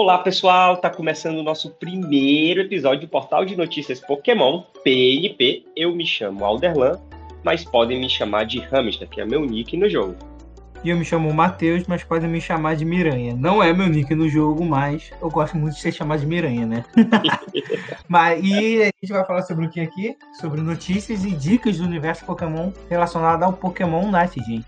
[0.00, 5.64] Olá pessoal, tá começando o nosso primeiro episódio do Portal de Notícias Pokémon, PNP.
[5.74, 7.00] Eu me chamo Alderlan,
[7.42, 10.14] mas podem me chamar de Hamster, que é meu nick no jogo.
[10.84, 13.34] E eu me chamo Matheus, mas podem me chamar de Miranha.
[13.34, 16.64] Não é meu nick no jogo, mas eu gosto muito de ser chamado de Miranha,
[16.64, 16.84] né?
[18.06, 20.16] mas, e a gente vai falar sobre o que aqui?
[20.40, 24.66] Sobre notícias e dicas do universo Pokémon relacionado ao Pokémon Night, gente.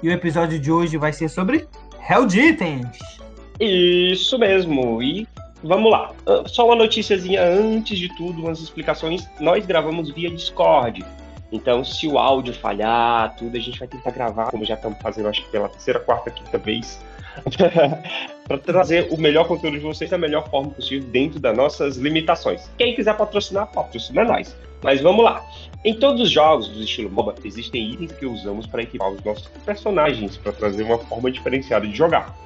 [0.00, 1.66] E o episódio de hoje vai ser sobre
[2.08, 3.18] Hell Itens.
[3.60, 5.02] Isso mesmo.
[5.02, 5.26] E
[5.62, 6.12] vamos lá.
[6.26, 9.28] Ah, só uma noticiazinha antes de tudo, umas explicações.
[9.40, 11.04] Nós gravamos via Discord.
[11.50, 15.28] Então, se o áudio falhar, tudo, a gente vai tentar gravar, como já estamos fazendo,
[15.28, 17.00] acho que pela terceira, quarta, quinta vez,
[18.46, 22.70] para trazer o melhor conteúdo de vocês da melhor forma possível dentro das nossas limitações.
[22.76, 24.54] Quem quiser patrocinar, patrocina nós.
[24.82, 25.42] Mas vamos lá.
[25.84, 29.48] Em todos os jogos do estilo MOBA, existem itens que usamos para equipar os nossos
[29.64, 32.36] personagens, para trazer uma forma diferenciada de jogar.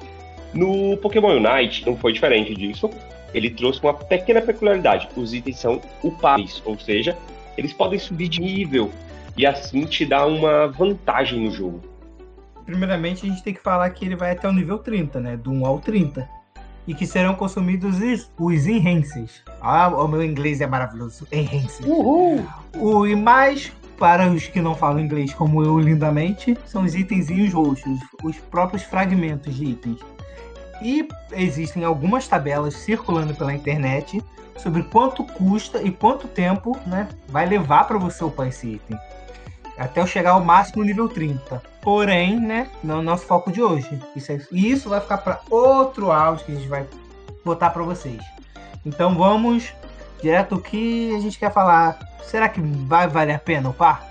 [0.53, 2.89] No Pokémon Unite não foi diferente disso.
[3.33, 5.09] Ele trouxe uma pequena peculiaridade.
[5.15, 7.17] Os itens são upáveis, ou seja,
[7.57, 8.91] eles podem subir de nível
[9.35, 11.81] e assim te dá uma vantagem no jogo.
[12.65, 15.37] Primeiramente, a gente tem que falar que ele vai até o nível 30, né?
[15.37, 16.29] Do 1 ao 30.
[16.85, 17.97] E que serão consumidos
[18.37, 19.41] os enhances.
[19.61, 21.27] Ah, o meu inglês é maravilhoso.
[21.31, 21.85] Enhances.
[21.85, 22.45] Uhul!
[22.77, 27.53] O, e mais, para os que não falam inglês como eu lindamente, são os itenzinhos
[27.53, 27.99] roxos.
[28.23, 29.99] Os próprios fragmentos de itens.
[30.83, 34.21] E existem algumas tabelas circulando pela internet
[34.57, 38.99] sobre quanto custa e quanto tempo né, vai levar para você upar esse item.
[39.77, 41.61] Até eu chegar ao máximo nível 30.
[41.81, 43.99] Porém, né, não é o nosso foco de hoje.
[44.15, 46.85] Isso, é, isso vai ficar para outro áudio que a gente vai
[47.43, 48.21] botar para vocês.
[48.85, 49.73] Então vamos
[50.21, 51.97] direto o que a gente quer falar.
[52.23, 54.07] Será que vai valer a pena upar?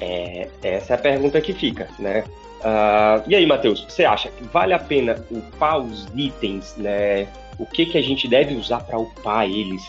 [0.00, 2.24] É, essa é a pergunta que fica, né?
[2.62, 7.26] Uh, e aí, Matheus, você acha que vale a pena upar os itens, né?
[7.58, 9.86] O que, que a gente deve usar para upar eles?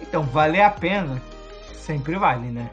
[0.00, 1.20] Então, valer a pena
[1.74, 2.70] sempre vale, né?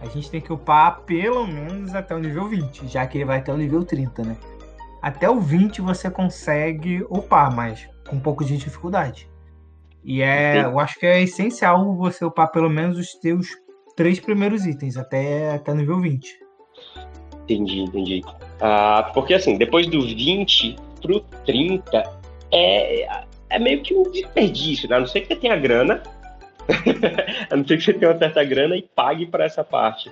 [0.00, 3.38] A gente tem que upar pelo menos até o nível 20, já que ele vai
[3.38, 4.36] até o nível 30, né?
[5.02, 9.28] Até o 20 você consegue upar, mas com um pouco de dificuldade.
[10.02, 13.48] E é, eu acho que é essencial você upar pelo menos os teus
[13.96, 16.43] três primeiros itens até, até o nível 20.
[17.44, 18.22] Entendi, entendi.
[18.60, 22.02] Ah, porque assim, depois do 20 pro 30
[22.52, 24.96] é, é meio que um desperdício, né?
[24.96, 26.02] A não ser que você tenha grana,
[27.50, 30.10] a não ser que você tenha uma certa grana e pague para essa parte.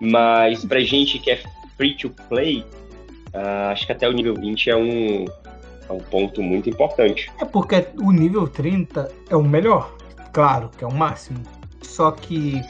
[0.00, 1.40] Mas pra gente que é
[1.76, 2.64] free to play,
[3.32, 5.24] ah, acho que até o nível 20 é um,
[5.88, 7.30] é um ponto muito importante.
[7.40, 9.96] É porque o nível 30 é o melhor,
[10.32, 11.40] claro, que é o máximo.
[11.80, 12.62] Só que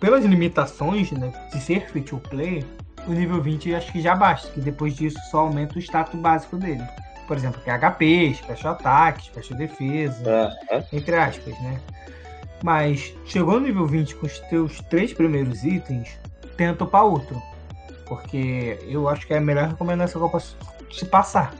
[0.00, 2.64] pelas limitações né, de ser free to play,
[3.06, 6.56] o nível 20 acho que já basta, que depois disso só aumenta o status básico
[6.56, 6.84] dele.
[7.26, 10.56] Por exemplo, que é HP, special ataque, special defesa,
[10.92, 11.80] entre aspas, né?
[12.62, 16.18] Mas chegou no nível 20 com os teus três primeiros itens,
[16.56, 17.40] tenta para outro.
[18.06, 20.56] Porque eu acho que é a melhor recomendação que eu posso
[20.90, 21.54] te passar.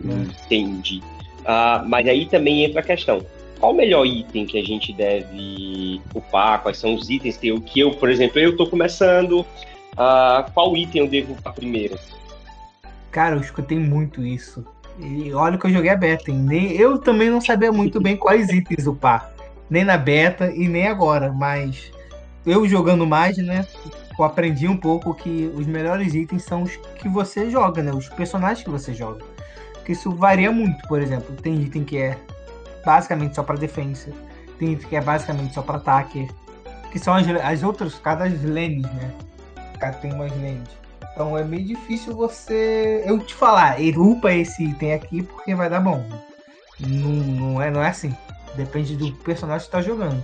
[0.00, 0.26] Né?
[0.44, 1.02] Entendi.
[1.44, 3.24] Ah, mas aí também entra a questão.
[3.58, 6.62] Qual o melhor item que a gente deve upar?
[6.62, 9.46] Quais são os itens que eu, que eu por exemplo, eu estou começando,
[9.92, 11.98] Uh, qual item eu devo upar primeiro?
[13.10, 14.64] Cara, eu escutei muito isso.
[14.98, 16.38] E olha que eu joguei a beta, hein?
[16.38, 19.30] Nem, eu também não sabia muito bem quais itens upar.
[19.68, 21.90] Nem na beta e nem agora, mas
[22.44, 23.66] eu jogando mais, né?
[24.18, 27.92] Eu aprendi um pouco que os melhores itens são os que você joga, né?
[27.92, 29.24] Os personagens que você joga.
[29.74, 31.34] Porque isso varia muito, por exemplo.
[31.36, 32.16] Tem item que é
[32.84, 34.10] basicamente só para defesa,
[34.58, 36.28] tem item que é basicamente só para ataque,
[36.90, 39.10] que são as, as outras, cada lanes, né?
[39.90, 40.82] Tem mais lentes.
[41.12, 43.02] Então é meio difícil você.
[43.06, 46.04] Eu te falar, upa esse item aqui porque vai dar bom.
[46.80, 48.14] Não, não, é, não é assim.
[48.54, 50.22] Depende do personagem que está jogando.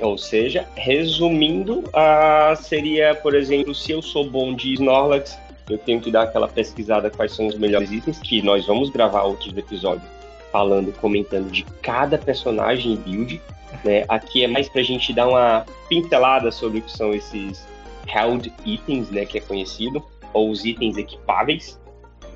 [0.00, 5.38] Ou seja, resumindo, uh, seria, por exemplo, se eu sou bom de Snorlax,
[5.70, 9.22] eu tenho que dar aquela pesquisada quais são os melhores itens, que nós vamos gravar
[9.22, 10.06] outros episódios
[10.50, 13.40] falando, comentando de cada personagem e build.
[13.84, 14.04] Né?
[14.08, 17.66] Aqui é mais pra gente dar uma pincelada sobre o que são esses
[18.06, 20.02] held itens, né, que é conhecido,
[20.32, 21.80] ou os itens equipáveis.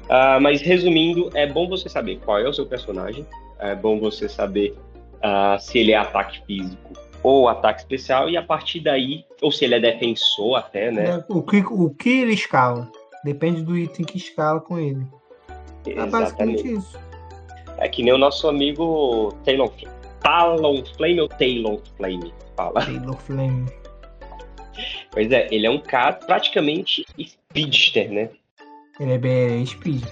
[0.04, 3.26] Uh, mas resumindo, é bom você saber qual é o seu personagem,
[3.58, 4.76] é bom você saber
[5.16, 6.92] uh, se ele é ataque físico
[7.22, 11.24] ou ataque especial, e a partir daí, ou se ele é defensor até, né?
[11.28, 12.88] O que, o que ele escala?
[13.24, 15.04] Depende do item que escala com ele.
[15.84, 16.96] É basicamente isso.
[17.78, 19.68] É que nem o nosso amigo Talon,
[20.20, 22.86] Talonflame ou Talonflame fala.
[22.86, 23.66] Talonflame.
[25.16, 28.28] Pois é, ele é um cara praticamente speedster, né?
[29.00, 30.04] Ele é bem speed.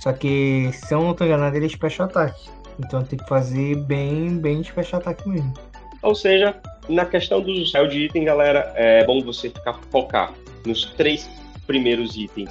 [0.00, 2.34] Só que, se eu não tô enganado, ele é special attack.
[2.76, 5.54] Então tem que fazer bem, bem fechar ataque mesmo.
[6.02, 10.34] Ou seja, na questão do style de item, galera, é bom você ficar focar
[10.66, 11.30] nos três
[11.64, 12.50] primeiros itens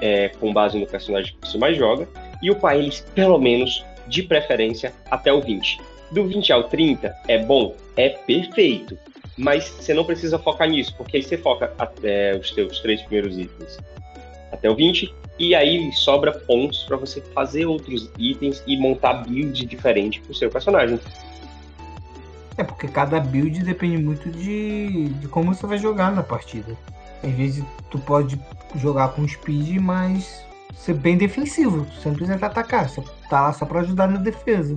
[0.00, 2.08] é, com base no personagem que você mais joga
[2.42, 5.78] e upar eles pelo menos de preferência até o 20.
[6.10, 8.96] Do 20 ao 30 é bom, é perfeito,
[9.38, 13.38] mas você não precisa focar nisso, porque aí você foca até os seus três primeiros
[13.38, 13.78] itens
[14.50, 19.64] até o 20 e aí sobra pontos para você fazer outros itens e montar build
[19.64, 20.98] diferente pro seu personagem.
[22.56, 26.76] É porque cada build depende muito de, de como você vai jogar na partida.
[27.22, 28.40] Às vezes tu pode
[28.76, 30.44] jogar com speed, mas
[30.74, 31.86] ser bem defensivo.
[31.94, 33.00] Você não precisa atacar, você
[33.30, 34.76] tá lá só pra ajudar na defesa.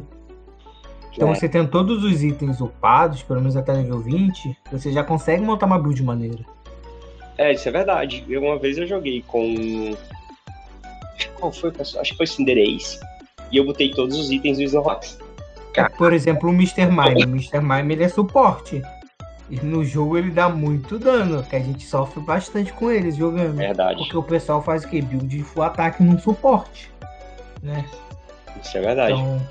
[1.13, 1.35] Então é.
[1.35, 5.65] você tem todos os itens upados, pelo menos até nível 20, você já consegue montar
[5.65, 6.43] uma build maneira.
[7.37, 8.23] É, isso é verdade.
[8.29, 9.95] Eu, uma vez eu joguei com
[11.41, 12.01] qual foi, pessoal?
[12.01, 12.99] Acho que foi Cinderace.
[13.51, 15.19] E eu botei todos os itens do Snorlax.
[15.75, 16.85] É, por exemplo, o Mr.
[16.85, 17.25] Mime.
[17.25, 17.59] O Mr.
[17.59, 18.81] Mime ele é suporte.
[19.49, 23.57] E no jogo ele dá muito dano, que a gente sofre bastante com eles jogando.
[23.57, 23.97] Verdade.
[23.97, 25.01] Porque o pessoal faz o quê?
[25.01, 26.89] Build de full ataque num suporte.
[27.61, 27.83] Né?
[28.63, 29.13] Isso é verdade.
[29.13, 29.41] Então,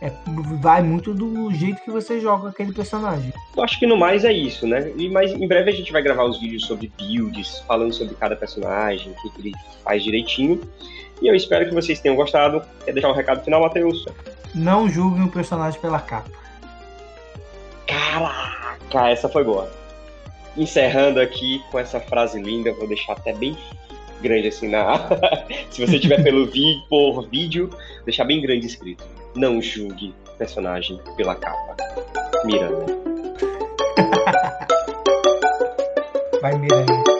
[0.00, 0.12] é,
[0.60, 3.32] vai muito do jeito que você joga aquele personagem.
[3.56, 4.92] Eu acho que no mais é isso, né?
[4.96, 8.36] E mais em breve a gente vai gravar os vídeos sobre builds, falando sobre cada
[8.36, 9.52] personagem, o que ele
[9.82, 10.60] faz direitinho.
[11.20, 12.62] E eu espero que vocês tenham gostado.
[12.84, 14.06] Quer deixar um recado final, Matheus?
[14.54, 16.30] Não julguem o personagem pela capa.
[17.86, 19.68] Caraca, essa foi boa.
[20.56, 23.56] Encerrando aqui com essa frase linda, vou deixar até bem
[24.20, 25.08] grande assim na.
[25.70, 26.80] Se você tiver pelo vi...
[26.88, 27.70] por vídeo,
[28.04, 29.04] deixar bem grande escrito.
[29.38, 31.76] Não julgue personagem pela capa.
[32.44, 32.86] Miranda.
[36.42, 37.17] Vai, Miranda.